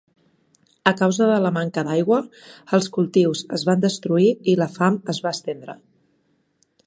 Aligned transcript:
A 0.91 0.93
causa 1.01 1.27
de 1.31 1.35
la 1.43 1.51
manca 1.57 1.83
d'aigua, 1.89 2.17
els 2.77 2.89
cultius 2.97 3.45
es 3.59 3.67
van 3.69 3.85
destruir 3.85 4.33
i 4.53 4.55
la 4.63 4.69
fam 4.79 4.97
es 5.15 5.23
va 5.27 5.37
estendre. 5.39 5.77